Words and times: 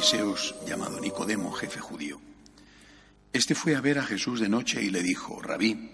fariseos 0.00 0.54
llamado 0.66 0.98
Nicodemo, 0.98 1.52
jefe 1.52 1.78
judío. 1.78 2.22
Este 3.34 3.54
fue 3.54 3.76
a 3.76 3.82
ver 3.82 3.98
a 3.98 4.02
Jesús 4.02 4.40
de 4.40 4.48
noche 4.48 4.82
y 4.82 4.88
le 4.88 5.02
dijo, 5.02 5.42
Rabí, 5.42 5.90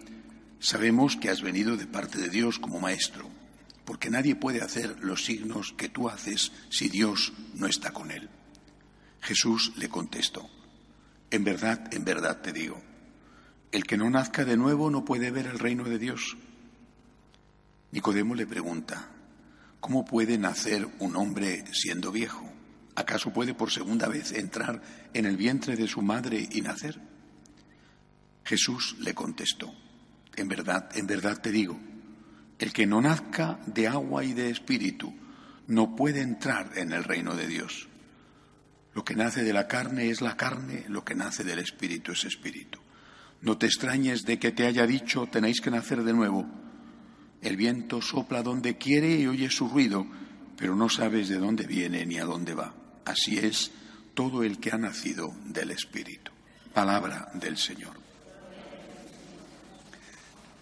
sabemos 0.61 1.17
que 1.17 1.29
has 1.29 1.43
venido 1.43 1.77
de 1.77 1.89
parte 1.89 2.19
de 2.19 2.29
Dios 2.29 2.61
como 2.61 2.79
maestro, 2.79 3.29
porque 3.85 4.09
nadie 4.09 4.37
puede 4.37 4.63
hacer 4.63 4.97
los 5.01 5.25
signos 5.25 5.75
que 5.77 5.89
tú 5.89 6.09
haces 6.09 6.53
si 6.71 6.89
Dios 6.89 7.33
no 7.55 7.67
está 7.67 7.91
con 7.91 8.13
él. 8.13 8.31
Jesús 9.23 9.73
le 9.77 9.89
contestó, 9.89 10.49
En 11.33 11.43
verdad, 11.43 11.93
en 11.93 12.05
verdad 12.05 12.41
te 12.41 12.53
digo, 12.53 12.81
el 13.73 13.83
que 13.87 13.97
no 13.97 14.09
nazca 14.09 14.45
de 14.45 14.57
nuevo 14.57 14.89
no 14.89 15.05
puede 15.05 15.33
ver 15.33 15.49
el 15.49 15.59
reino 15.59 15.83
de 15.83 15.99
Dios. 15.99 16.37
Nicodemo 17.91 18.37
le 18.37 18.47
pregunta, 18.47 19.09
¿cómo 19.81 20.05
puede 20.05 20.39
nacer 20.39 20.87
un 21.01 21.17
hombre 21.17 21.65
siendo 21.73 22.13
viejo? 22.13 22.56
¿Acaso 22.97 23.31
puede 23.31 23.53
por 23.53 23.71
segunda 23.71 24.09
vez 24.09 24.33
entrar 24.33 24.81
en 25.13 25.27
el 25.27 25.37
vientre 25.37 25.77
de 25.77 25.87
su 25.87 26.01
madre 26.01 26.49
y 26.51 26.63
nacer? 26.63 26.99
Jesús 28.43 28.97
le 29.01 29.13
contestó, 29.13 29.75
en 30.35 30.49
verdad, 30.49 30.89
en 30.97 31.07
verdad 31.07 31.41
te 31.43 31.53
digo, 31.53 31.79
el 32.59 32.73
que 32.73 32.87
no 32.87 33.03
nazca 33.03 33.61
de 33.67 33.87
agua 33.87 34.25
y 34.25 34.33
de 34.33 34.49
espíritu 34.49 35.15
no 35.67 35.95
puede 35.95 36.23
entrar 36.23 36.73
en 36.77 36.93
el 36.93 37.05
reino 37.05 37.37
de 37.37 37.47
Dios. 37.47 37.87
Lo 38.95 39.05
que 39.05 39.15
nace 39.15 39.45
de 39.45 39.53
la 39.53 39.69
carne 39.69 40.09
es 40.09 40.23
la 40.23 40.39
carne, 40.39 40.87
lo 40.89 41.05
que 41.05 41.15
nace 41.15 41.45
del 41.45 41.59
espíritu 41.59 42.13
es 42.13 42.25
espíritu. 42.25 42.79
No 43.43 43.59
te 43.59 43.67
extrañes 43.67 44.25
de 44.25 44.39
que 44.39 44.53
te 44.53 44.65
haya 44.65 44.87
dicho 44.87 45.27
tenéis 45.31 45.61
que 45.61 45.71
nacer 45.71 46.03
de 46.03 46.15
nuevo. 46.15 46.47
El 47.43 47.59
viento 47.59 48.01
sopla 48.01 48.43
donde 48.43 48.79
quiere 48.79 49.21
y 49.21 49.27
oye 49.27 49.51
su 49.51 49.69
ruido, 49.69 50.07
pero 50.57 50.75
no 50.75 50.89
sabes 50.89 51.29
de 51.29 51.37
dónde 51.37 51.67
viene 51.67 52.07
ni 52.07 52.19
a 52.19 52.25
dónde 52.25 52.55
va. 52.55 52.86
Así 53.07 53.39
es 53.39 53.71
todo 54.15 54.43
el 54.43 54.59
que 54.59 54.73
ha 54.73 54.79
nacido 54.79 55.33
del 55.45 55.71
Espíritu. 55.71 56.33
Palabra 56.75 57.31
del 57.35 57.57
Señor. 57.57 57.95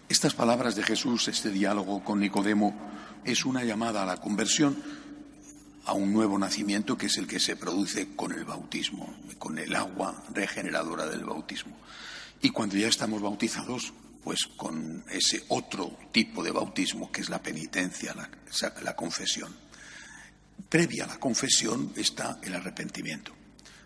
Estas 0.07 0.35
palabras 0.35 0.75
de 0.75 0.83
Jesús, 0.83 1.27
este 1.27 1.49
diálogo 1.49 2.03
con 2.03 2.19
Nicodemo, 2.19 2.73
es 3.25 3.45
una 3.45 3.63
llamada 3.63 4.03
a 4.03 4.05
la 4.05 4.17
conversión, 4.17 4.77
a 5.85 5.93
un 5.93 6.13
nuevo 6.13 6.37
nacimiento 6.37 6.95
que 6.95 7.07
es 7.07 7.17
el 7.17 7.25
que 7.25 7.39
se 7.39 7.55
produce 7.55 8.15
con 8.15 8.31
el 8.31 8.45
bautismo, 8.45 9.11
con 9.39 9.57
el 9.57 9.75
agua 9.75 10.23
regeneradora 10.31 11.07
del 11.07 11.25
bautismo. 11.25 11.75
Y 12.43 12.51
cuando 12.51 12.77
ya 12.77 12.87
estamos 12.87 13.23
bautizados, 13.23 13.91
pues 14.23 14.45
con 14.55 15.03
ese 15.09 15.43
otro 15.47 15.97
tipo 16.11 16.43
de 16.43 16.51
bautismo 16.51 17.11
que 17.11 17.21
es 17.21 17.29
la 17.29 17.41
penitencia, 17.41 18.13
la, 18.13 18.29
la 18.83 18.95
confesión 18.95 19.64
previa 20.69 21.05
a 21.05 21.07
la 21.07 21.19
confesión 21.19 21.93
está 21.95 22.39
el 22.41 22.55
arrepentimiento, 22.55 23.33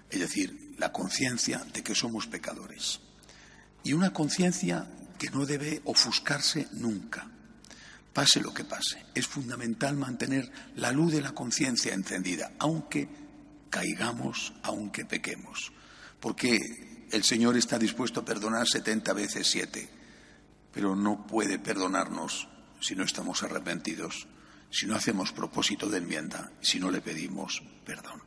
es 0.09 0.19
decir, 0.19 0.75
la 0.77 0.91
conciencia 0.91 1.63
de 1.73 1.83
que 1.83 1.95
somos 1.95 2.27
pecadores. 2.27 2.99
Y 3.83 3.93
una 3.93 4.11
conciencia 4.11 4.87
que 5.17 5.29
no 5.29 5.45
debe 5.45 5.81
ofuscarse 5.85 6.67
nunca, 6.73 7.29
pase 8.13 8.41
lo 8.41 8.53
que 8.53 8.63
pase. 8.63 9.05
Es 9.13 9.27
fundamental 9.27 9.95
mantener 9.97 10.51
la 10.75 10.91
luz 10.91 11.13
de 11.13 11.21
la 11.21 11.33
conciencia 11.33 11.93
encendida, 11.93 12.53
aunque 12.59 13.07
caigamos, 13.69 14.53
aunque 14.63 15.05
pequemos, 15.05 15.71
porque 16.19 16.57
el 17.11 17.23
Señor 17.23 17.57
está 17.57 17.77
dispuesto 17.77 18.21
a 18.21 18.25
perdonar 18.25 18.67
setenta 18.67 19.13
veces 19.13 19.47
siete, 19.47 19.89
pero 20.73 20.95
no 20.95 21.25
puede 21.27 21.59
perdonarnos 21.59 22.47
si 22.79 22.95
no 22.95 23.03
estamos 23.03 23.43
arrepentidos 23.43 24.27
si 24.71 24.85
no 24.85 24.95
hacemos 24.95 25.31
propósito 25.31 25.89
de 25.89 25.97
enmienda, 25.97 26.51
si 26.61 26.79
no 26.79 26.91
le 26.91 27.01
pedimos 27.01 27.63
perdón. 27.85 28.21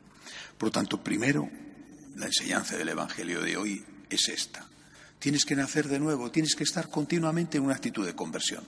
Por 0.59 0.69
lo 0.69 0.73
tanto, 0.73 1.03
primero, 1.03 1.49
la 2.17 2.27
enseñanza 2.27 2.77
del 2.77 2.89
Evangelio 2.89 3.41
de 3.43 3.57
hoy 3.57 3.85
es 4.11 4.29
esta. 4.29 4.67
Tienes 5.19 5.45
que 5.45 5.55
nacer 5.55 5.87
de 5.87 6.01
nuevo, 6.01 6.33
tienes 6.33 6.57
que 6.57 6.65
estar 6.65 6.89
continuamente 6.89 7.59
en 7.59 7.65
una 7.65 7.75
actitud 7.75 8.05
de 8.05 8.17
conversión. 8.17 8.65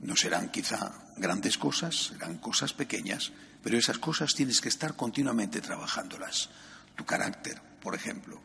No 0.00 0.16
serán 0.16 0.50
quizá 0.50 0.92
grandes 1.16 1.56
cosas, 1.56 2.12
serán 2.12 2.38
cosas 2.38 2.74
pequeñas, 2.74 3.32
pero 3.62 3.78
esas 3.78 3.98
cosas 3.98 4.34
tienes 4.34 4.60
que 4.60 4.68
estar 4.68 4.96
continuamente 4.96 5.60
trabajándolas. 5.60 6.50
Tu 6.94 7.06
carácter, 7.06 7.60
por 7.80 7.94
ejemplo, 7.94 8.40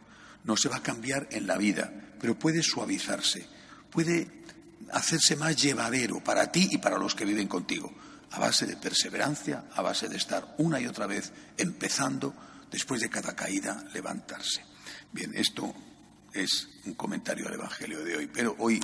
no 0.46 0.56
se 0.56 0.70
va 0.70 0.78
a 0.78 0.84
cambiar 0.84 1.28
en 1.32 1.48
la 1.48 1.58
vida, 1.58 1.92
pero 2.22 2.40
puede 2.40 2.64
suavizarse, 2.64 3.46
puede 3.92 4.32
hacerse 4.94 5.36
más 5.36 5.62
llevadero 5.62 6.24
para 6.24 6.50
ti 6.50 6.70
y 6.72 6.78
para 6.78 6.98
los 6.98 7.14
que 7.14 7.26
viven 7.26 7.50
contigo 7.50 7.94
a 8.32 8.40
base 8.40 8.66
de 8.66 8.78
perseverancia, 8.78 9.66
a 9.74 9.82
base 9.82 10.10
de 10.10 10.18
estar 10.18 10.56
una 10.58 10.80
y 10.80 10.88
otra 10.88 11.08
vez 11.08 11.32
empezando, 11.58 12.34
después 12.70 13.02
de 13.02 13.10
cada 13.10 13.36
caída, 13.36 13.86
levantarse. 13.94 14.64
Bien, 15.12 15.34
esto 15.36 15.74
es 16.34 16.68
un 16.86 16.94
comentario 16.96 17.48
al 17.48 17.54
Evangelio 17.54 18.04
de 18.04 18.18
hoy, 18.18 18.28
pero 18.28 18.56
hoy 18.60 18.80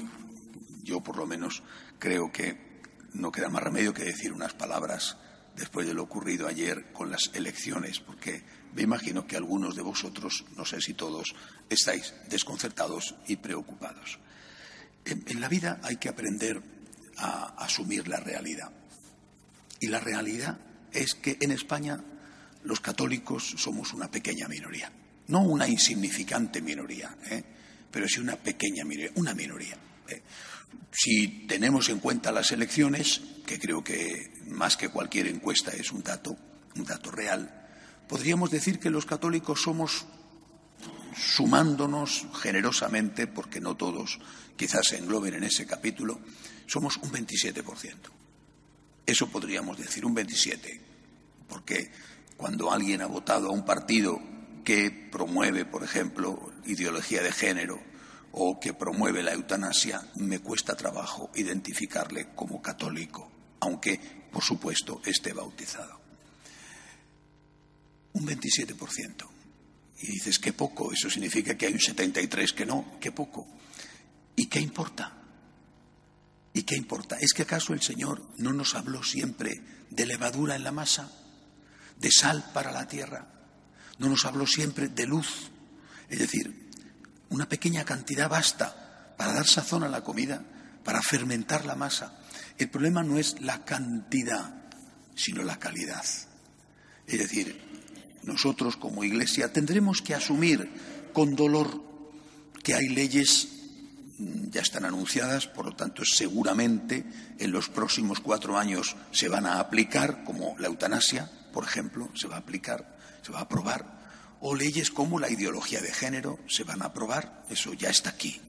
yo 0.83 1.01
por 1.01 1.17
lo 1.17 1.25
menos 1.25 1.63
creo 1.99 2.31
que 2.31 2.81
no 3.13 3.31
queda 3.31 3.49
más 3.49 3.63
remedio 3.63 3.93
que 3.93 4.03
decir 4.03 4.31
unas 4.31 4.53
palabras 4.53 5.17
después 5.55 5.85
de 5.85 5.93
lo 5.93 6.03
ocurrido 6.03 6.47
ayer 6.47 6.91
con 6.93 7.11
las 7.11 7.29
elecciones, 7.33 7.99
porque 7.99 8.43
me 8.73 8.81
imagino 8.81 9.27
que 9.27 9.37
algunos 9.37 9.75
de 9.75 9.83
vosotros, 9.83 10.45
no 10.55 10.65
sé 10.65 10.81
si 10.81 10.93
todos, 10.93 11.35
estáis 11.69 12.13
desconcertados 12.29 13.15
y 13.27 13.35
preocupados. 13.35 14.19
En, 15.05 15.23
en 15.27 15.41
la 15.41 15.49
vida 15.49 15.79
hay 15.83 15.97
que 15.97 16.09
aprender 16.09 16.61
a 17.17 17.63
asumir 17.63 18.07
la 18.07 18.19
realidad. 18.19 18.71
Y 19.83 19.87
la 19.87 19.99
realidad 19.99 20.57
es 20.93 21.13
que 21.13 21.37
en 21.41 21.51
España 21.51 22.01
los 22.63 22.79
católicos 22.79 23.55
somos 23.57 23.91
una 23.91 24.09
pequeña 24.09 24.47
minoría. 24.47 24.89
No 25.27 25.41
una 25.41 25.67
insignificante 25.67 26.61
minoría, 26.61 27.17
¿eh? 27.29 27.43
pero 27.91 28.07
sí 28.07 28.21
una 28.21 28.37
pequeña 28.37 28.85
minoría, 28.85 29.11
una 29.15 29.33
minoría. 29.33 29.75
¿eh? 30.07 30.21
Si 30.89 31.45
tenemos 31.47 31.89
en 31.89 31.99
cuenta 31.99 32.31
las 32.31 32.53
elecciones, 32.53 33.19
que 33.45 33.59
creo 33.59 33.83
que 33.83 34.31
más 34.47 34.77
que 34.77 34.87
cualquier 34.87 35.27
encuesta 35.27 35.71
es 35.71 35.91
un 35.91 36.01
dato, 36.01 36.37
un 36.77 36.85
dato 36.85 37.11
real, 37.11 37.67
podríamos 38.07 38.51
decir 38.51 38.79
que 38.79 38.89
los 38.89 39.05
católicos 39.05 39.63
somos 39.63 40.05
sumándonos 41.13 42.25
generosamente, 42.41 43.27
porque 43.27 43.59
no 43.59 43.75
todos 43.75 44.17
quizás 44.55 44.87
se 44.87 44.97
engloben 44.97 45.33
en 45.33 45.43
ese 45.43 45.65
capítulo, 45.65 46.21
somos 46.67 46.95
un 47.03 47.11
27%. 47.11 48.22
Eso 49.05 49.27
podríamos 49.27 49.77
decir, 49.77 50.05
un 50.05 50.13
27, 50.13 50.81
porque 51.47 51.91
cuando 52.37 52.71
alguien 52.71 53.01
ha 53.01 53.07
votado 53.07 53.49
a 53.49 53.51
un 53.51 53.65
partido 53.65 54.21
que 54.63 54.91
promueve, 55.11 55.65
por 55.65 55.83
ejemplo, 55.83 56.51
ideología 56.65 57.21
de 57.21 57.31
género 57.31 57.81
o 58.31 58.59
que 58.59 58.73
promueve 58.73 59.21
la 59.21 59.33
eutanasia, 59.33 60.01
me 60.15 60.39
cuesta 60.39 60.75
trabajo 60.75 61.29
identificarle 61.35 62.29
como 62.33 62.61
católico, 62.61 63.29
aunque, 63.59 63.99
por 64.31 64.43
supuesto, 64.43 65.01
esté 65.05 65.33
bautizado. 65.33 65.99
Un 68.13 68.25
27%. 68.25 69.27
Y 70.01 70.07
dices, 70.07 70.39
qué 70.39 70.53
poco, 70.53 70.91
eso 70.91 71.09
significa 71.09 71.55
que 71.55 71.67
hay 71.67 71.73
un 71.73 71.79
73 71.79 72.53
que 72.53 72.65
no, 72.65 72.97
qué 72.99 73.11
poco. 73.11 73.47
¿Y 74.35 74.47
qué 74.47 74.59
importa? 74.59 75.22
¿Y 76.53 76.63
qué 76.63 76.75
importa? 76.75 77.17
¿Es 77.19 77.33
que 77.33 77.43
acaso 77.43 77.73
el 77.73 77.81
Señor 77.81 78.21
no 78.37 78.53
nos 78.53 78.75
habló 78.75 79.03
siempre 79.03 79.61
de 79.89 80.05
levadura 80.05 80.55
en 80.55 80.63
la 80.63 80.71
masa, 80.71 81.11
de 81.97 82.11
sal 82.11 82.51
para 82.53 82.71
la 82.71 82.87
tierra? 82.87 83.27
¿No 83.97 84.07
nos 84.07 84.25
habló 84.25 84.45
siempre 84.45 84.87
de 84.87 85.07
luz? 85.07 85.49
Es 86.09 86.19
decir, 86.19 86.69
una 87.29 87.49
pequeña 87.49 87.85
cantidad 87.85 88.29
basta 88.29 89.15
para 89.17 89.33
dar 89.33 89.47
sazón 89.47 89.83
a 89.83 89.89
la 89.89 90.03
comida, 90.03 90.43
para 90.83 91.01
fermentar 91.01 91.65
la 91.65 91.75
masa. 91.75 92.19
El 92.57 92.69
problema 92.69 93.01
no 93.01 93.17
es 93.17 93.41
la 93.41 93.65
cantidad, 93.65 94.53
sino 95.15 95.43
la 95.43 95.57
calidad. 95.57 96.05
Es 97.07 97.19
decir, 97.19 97.59
nosotros 98.23 98.77
como 98.77 99.03
Iglesia 99.03 99.51
tendremos 99.51 100.01
que 100.01 100.13
asumir 100.13 100.69
con 101.13 101.35
dolor 101.35 101.83
que 102.63 102.75
hay 102.75 102.89
leyes 102.89 103.62
ya 104.17 104.61
están 104.61 104.85
anunciadas, 104.85 105.47
por 105.47 105.65
lo 105.65 105.75
tanto, 105.75 106.03
seguramente 106.05 107.05
en 107.39 107.51
los 107.51 107.69
próximos 107.69 108.19
cuatro 108.19 108.57
años 108.57 108.95
se 109.11 109.29
van 109.29 109.45
a 109.45 109.59
aplicar, 109.59 110.23
como 110.23 110.55
la 110.59 110.67
eutanasia, 110.67 111.29
por 111.51 111.63
ejemplo, 111.63 112.09
se 112.13 112.27
va 112.27 112.35
a 112.35 112.39
aplicar, 112.39 112.97
se 113.21 113.31
va 113.31 113.39
a 113.39 113.43
aprobar, 113.43 114.03
o 114.39 114.55
leyes 114.55 114.91
como 114.91 115.19
la 115.19 115.29
ideología 115.29 115.81
de 115.81 115.91
género 115.91 116.37
se 116.47 116.63
van 116.63 116.81
a 116.81 116.87
aprobar, 116.87 117.43
eso 117.49 117.73
ya 117.73 117.89
está 117.89 118.09
aquí. 118.09 118.41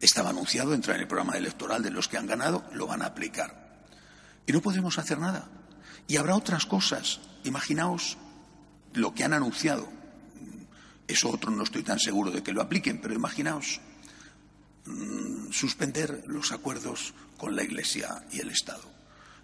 Estaba 0.00 0.30
anunciado, 0.30 0.74
entra 0.74 0.96
en 0.96 1.02
el 1.02 1.06
programa 1.06 1.36
electoral 1.36 1.82
de 1.82 1.90
los 1.90 2.08
que 2.08 2.18
han 2.18 2.26
ganado, 2.26 2.64
lo 2.72 2.86
van 2.86 3.02
a 3.02 3.06
aplicar. 3.06 3.84
Y 4.46 4.52
no 4.52 4.60
podemos 4.60 4.98
hacer 4.98 5.18
nada. 5.18 5.48
Y 6.08 6.16
habrá 6.16 6.34
otras 6.34 6.66
cosas. 6.66 7.20
Imaginaos 7.44 8.18
lo 8.94 9.14
que 9.14 9.22
han 9.22 9.32
anunciado. 9.32 9.88
Eso 11.06 11.30
otro 11.30 11.52
no 11.52 11.62
estoy 11.62 11.84
tan 11.84 12.00
seguro 12.00 12.32
de 12.32 12.42
que 12.42 12.52
lo 12.52 12.60
apliquen, 12.60 13.00
pero 13.00 13.14
imaginaos 13.14 13.80
suspender 15.62 16.24
los 16.26 16.50
acuerdos 16.50 17.14
con 17.38 17.54
la 17.54 17.62
Iglesia 17.62 18.24
y 18.32 18.40
el 18.40 18.50
Estado. 18.50 18.82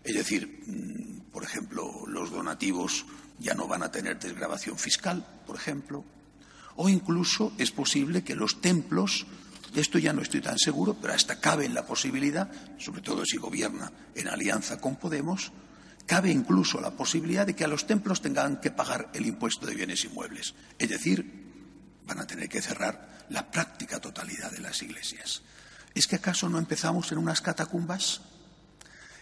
Es 0.03 0.17
decir, 0.17 0.65
mm, 0.67 1.31
por 1.31 1.45
ejemplo, 1.45 2.03
los 2.09 2.33
donativos 2.33 3.07
ya 3.39 3.55
no 3.55 3.69
van 3.69 3.85
a 3.85 3.93
tener 3.93 4.19
desgrabación 4.19 4.77
fiscal, 4.79 5.25
por 5.47 5.55
ejemplo, 5.55 6.05
o 6.75 6.89
incluso 6.89 7.53
es 7.57 7.71
posible 7.71 8.25
que 8.25 8.35
los 8.35 8.61
templos, 8.61 9.29
de 9.73 9.81
esto 9.81 10.01
ya 10.01 10.13
no 10.13 10.23
estoy 10.23 10.41
tan 10.41 10.59
seguro, 10.59 10.97
pero 11.01 11.15
hasta 11.15 11.39
cabe 11.39 11.67
en 11.67 11.75
la 11.75 11.87
posibilidad, 11.87 12.51
sobre 12.79 13.01
todo 13.01 13.25
si 13.25 13.37
gobierna 13.37 13.93
en 14.17 14.27
alianza 14.27 14.81
con 14.81 14.97
Podemos, 14.97 15.53
cabe 16.05 16.33
incluso 16.33 16.81
la 16.81 16.91
posibilidad 16.91 17.47
de 17.47 17.55
que 17.55 17.63
a 17.63 17.69
los 17.69 17.87
templos 17.87 18.23
tengan 18.23 18.61
que 18.61 18.73
pagar 18.73 19.09
el 19.15 19.25
impuesto 19.25 19.67
de 19.67 19.77
bienes 19.77 20.05
inmuebles. 20.05 20.53
Es 20.81 20.89
decir, 20.89 21.47
van 22.09 22.19
a 22.19 22.27
tener 22.27 22.49
que 22.49 22.61
cerrar 22.61 23.25
la 23.29 23.49
práctica 23.49 24.01
totalidad 24.01 24.51
de 24.51 24.63
las 24.63 24.83
iglesias. 24.83 25.43
¿Es 25.99 26.07
que 26.07 26.15
acaso 26.15 26.49
no 26.49 26.59
empezamos 26.59 27.11
en 27.11 27.19
unas 27.19 27.41
catacumbas? 27.41 28.21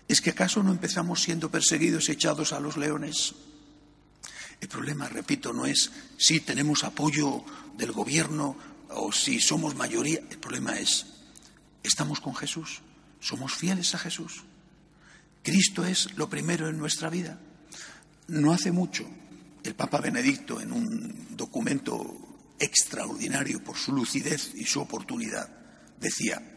¿Es 0.09 0.21
que 0.21 0.29
acaso 0.29 0.63
no 0.63 0.73
empezamos 0.73 1.23
siendo 1.23 1.51
perseguidos 1.51 2.11
y 2.11 2.13
echados 2.13 2.53
a 2.53 2.61
los 2.61 2.77
leones? 2.77 3.35
El 4.61 4.69
problema, 4.69 5.09
repito, 5.09 5.55
no 5.55 5.65
es 5.65 5.91
si 6.19 6.41
tenemos 6.41 6.85
apoyo 6.85 7.43
del 7.79 7.93
gobierno 7.93 8.59
o 8.91 9.11
si 9.11 9.41
somos 9.41 9.75
mayoría. 9.75 10.21
El 10.29 10.37
problema 10.37 10.79
es, 10.79 11.07
¿estamos 11.83 12.21
con 12.21 12.35
Jesús? 12.35 12.83
¿Somos 13.21 13.55
fieles 13.55 13.95
a 13.95 13.99
Jesús? 13.99 14.45
¿Cristo 15.43 15.83
es 15.87 16.13
lo 16.19 16.29
primero 16.29 16.69
en 16.69 16.77
nuestra 16.77 17.09
vida? 17.09 17.41
No 18.29 18.53
hace 18.53 18.71
mucho, 18.71 19.09
el 19.65 19.75
Papa 19.75 20.03
Benedicto, 20.03 20.61
en 20.61 20.73
un 20.73 21.27
documento 21.31 22.53
extraordinario 22.59 23.65
por 23.65 23.79
su 23.79 23.93
lucidez 23.93 24.51
y 24.55 24.67
su 24.67 24.83
oportunidad, 24.83 25.49
decía, 25.99 26.53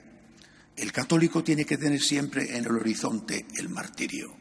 el 0.80 0.92
católico 0.92 1.44
tiene 1.44 1.66
que 1.66 1.78
tener 1.78 2.02
siempre 2.02 2.58
en 2.58 2.66
el 2.66 2.72
horizonte 2.72 3.46
el 3.58 3.70
martirio. 3.70 4.36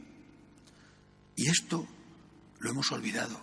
Y 1.37 1.49
esto 1.49 1.87
lo 2.61 2.71
hemos 2.71 2.93
olvidado. 2.93 3.41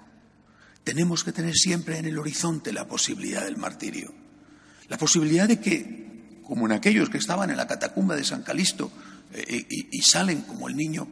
Tenemos 0.84 1.24
que 1.24 1.32
tener 1.32 1.56
siempre 1.56 1.98
en 1.98 2.06
el 2.06 2.18
horizonte 2.18 2.72
la 2.72 2.88
posibilidad 2.88 3.44
del 3.44 3.58
martirio. 3.58 4.14
La 4.88 4.98
posibilidad 4.98 5.48
de 5.48 5.60
que, 5.60 6.40
como 6.44 6.68
en 6.68 6.72
aquellos 6.72 7.10
que 7.10 7.18
estaban 7.18 7.50
en 7.50 7.58
la 7.58 7.68
catacumba 7.68 8.16
de 8.16 8.24
San 8.24 8.44
Calisto 8.44 8.92
eh, 9.34 9.66
y, 9.70 10.02
salen 10.02 10.42
como 10.42 10.70
el 10.70 10.76
niño 10.76 11.08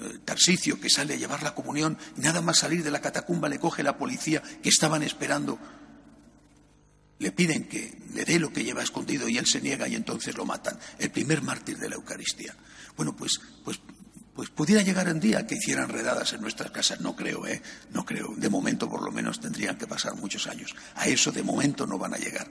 eh, 0.00 0.18
Tarsicio 0.24 0.80
que 0.80 0.88
sale 0.88 1.14
a 1.14 1.18
llevar 1.18 1.42
la 1.42 1.54
comunión 1.54 1.98
y 2.16 2.20
nada 2.22 2.40
más 2.40 2.58
salir 2.58 2.82
de 2.82 2.90
la 2.90 3.00
catacumba 3.00 3.48
le 3.48 3.60
coge 3.60 3.82
la 3.82 3.98
policía 3.98 4.42
que 4.62 4.70
estaban 4.70 5.02
esperando 5.02 5.58
le 7.18 7.32
piden 7.32 7.64
que 7.64 7.98
le 8.14 8.24
dé 8.24 8.38
lo 8.38 8.52
que 8.52 8.62
lleva 8.62 8.82
escondido 8.82 9.28
y 9.28 9.38
él 9.38 9.46
se 9.46 9.60
niega 9.60 9.88
y 9.88 9.94
entonces 9.94 10.36
lo 10.36 10.44
matan. 10.44 10.78
El 10.98 11.10
primer 11.10 11.42
mártir 11.42 11.78
de 11.78 11.88
la 11.88 11.96
Eucaristía. 11.96 12.54
Bueno, 12.96 13.16
pues, 13.16 13.40
pues, 13.64 13.80
pues 14.34 14.50
pudiera 14.50 14.82
llegar 14.82 15.08
un 15.08 15.18
día 15.18 15.46
que 15.46 15.56
hicieran 15.56 15.88
redadas 15.88 16.32
en 16.32 16.40
nuestras 16.40 16.70
casas. 16.70 17.00
No 17.00 17.16
creo, 17.16 17.46
¿eh? 17.46 17.60
No 17.92 18.04
creo. 18.04 18.34
De 18.36 18.48
momento, 18.48 18.88
por 18.88 19.02
lo 19.02 19.10
menos, 19.10 19.40
tendrían 19.40 19.76
que 19.76 19.88
pasar 19.88 20.14
muchos 20.14 20.46
años. 20.46 20.74
A 20.94 21.08
eso 21.08 21.32
de 21.32 21.42
momento 21.42 21.86
no 21.86 21.98
van 21.98 22.14
a 22.14 22.18
llegar. 22.18 22.50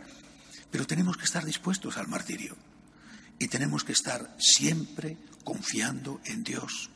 Pero 0.70 0.86
tenemos 0.86 1.16
que 1.16 1.26
estar 1.26 1.46
dispuestos 1.46 1.98
al 1.98 2.08
martirio. 2.08 2.58
Y 3.40 3.48
tenemos 3.48 3.86
que 3.86 3.94
estar 3.94 4.36
siempre 4.38 5.18
confiando 5.46 6.20
en 6.26 6.44
Dios. 6.44 6.90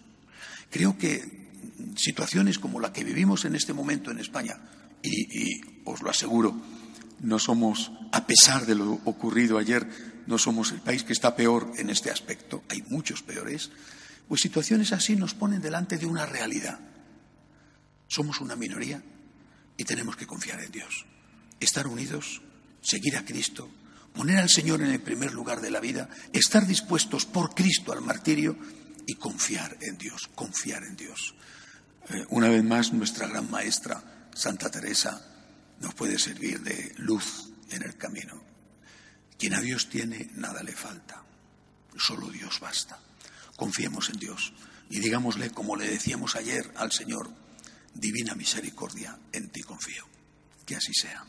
Creo 0.69 0.97
que 0.97 1.49
situaciones 1.95 2.59
como 2.59 2.79
la 2.79 2.91
que 2.91 3.03
vivimos 3.03 3.45
en 3.45 3.55
este 3.55 3.73
momento 3.73 4.11
en 4.11 4.19
España, 4.19 4.57
y, 5.03 5.39
y 5.39 5.61
os 5.85 6.01
lo 6.01 6.09
aseguro, 6.09 6.59
no 7.21 7.39
somos, 7.39 7.91
a 8.11 8.25
pesar 8.25 8.65
de 8.65 8.75
lo 8.75 8.93
ocurrido 9.05 9.57
ayer, 9.57 9.87
no 10.27 10.37
somos 10.37 10.71
el 10.71 10.81
país 10.81 11.03
que 11.03 11.13
está 11.13 11.35
peor 11.35 11.71
en 11.77 11.89
este 11.89 12.09
aspecto, 12.09 12.63
hay 12.69 12.83
muchos 12.89 13.21
peores, 13.21 13.69
pues 14.27 14.41
situaciones 14.41 14.91
así 14.91 15.15
nos 15.15 15.33
ponen 15.33 15.61
delante 15.61 15.97
de 15.97 16.05
una 16.05 16.25
realidad. 16.25 16.79
Somos 18.07 18.41
una 18.41 18.55
minoría 18.55 19.01
y 19.77 19.83
tenemos 19.83 20.15
que 20.15 20.27
confiar 20.27 20.61
en 20.61 20.71
Dios, 20.71 21.05
estar 21.59 21.87
unidos, 21.87 22.41
seguir 22.81 23.17
a 23.17 23.25
Cristo, 23.25 23.69
poner 24.13 24.39
al 24.39 24.49
Señor 24.49 24.81
en 24.81 24.91
el 24.91 25.01
primer 25.01 25.33
lugar 25.33 25.61
de 25.61 25.71
la 25.71 25.79
vida, 25.79 26.09
estar 26.33 26.65
dispuestos 26.65 27.25
por 27.25 27.53
Cristo 27.53 27.93
al 27.93 28.01
martirio 28.01 28.57
y 29.05 29.15
confiar 29.15 29.77
en 29.81 29.97
Dios, 29.97 30.29
confiar 30.35 30.83
en 30.83 30.95
Dios. 30.95 31.35
Eh, 32.09 32.25
una 32.29 32.49
vez 32.49 32.63
más, 32.63 32.93
nuestra 32.93 33.27
gran 33.27 33.49
maestra, 33.49 34.27
Santa 34.33 34.69
Teresa, 34.69 35.30
nos 35.81 35.93
puede 35.93 36.17
servir 36.17 36.61
de 36.61 36.93
luz 36.97 37.51
en 37.69 37.83
el 37.83 37.97
camino. 37.97 38.41
Quien 39.37 39.55
a 39.55 39.61
Dios 39.61 39.89
tiene, 39.89 40.29
nada 40.35 40.63
le 40.63 40.73
falta. 40.73 41.23
Solo 41.97 42.29
Dios 42.29 42.59
basta. 42.59 42.99
Confiemos 43.55 44.09
en 44.09 44.19
Dios 44.19 44.53
y 44.89 44.99
digámosle, 44.99 45.49
como 45.49 45.75
le 45.75 45.87
decíamos 45.87 46.35
ayer 46.35 46.71
al 46.75 46.91
Señor, 46.91 47.29
Divina 47.93 48.35
Misericordia, 48.35 49.17
en 49.31 49.49
ti 49.49 49.61
confío. 49.61 50.07
Que 50.65 50.75
así 50.75 50.93
sea. 50.93 51.25